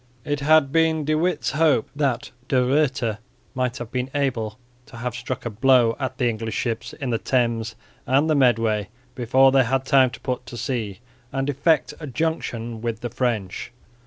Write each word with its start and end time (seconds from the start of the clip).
It 0.25 0.39
had 0.39 0.71
been 0.71 1.05
De 1.05 1.13
Witt's 1.13 1.51
hope 1.51 1.87
that 1.95 2.31
De 2.47 2.55
Ruyter 2.55 3.19
might 3.53 3.77
have 3.77 3.91
been 3.91 4.09
able 4.15 4.57
to 4.87 4.97
have 4.97 5.13
struck 5.13 5.45
a 5.45 5.49
blow 5.51 5.95
at 5.99 6.17
the 6.17 6.27
English 6.27 6.55
ships 6.55 6.93
in 6.93 7.11
the 7.11 7.19
Thames 7.19 7.75
and 8.07 8.27
the 8.27 8.33
Medway 8.33 8.89
before 9.13 9.51
they 9.51 9.63
had 9.63 9.85
time 9.85 10.09
to 10.09 10.19
put 10.19 10.47
to 10.47 10.57
sea 10.57 11.01
and 11.31 11.51
effect 11.51 11.93
a 11.99 12.07
junction 12.07 12.81
with 12.81 13.01
the 13.01 13.11
French. 13.11 13.71